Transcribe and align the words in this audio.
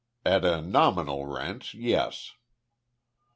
"At 0.25 0.43
a 0.43 0.63
nominal 0.63 1.27
rent, 1.27 1.75
yes." 1.75 2.33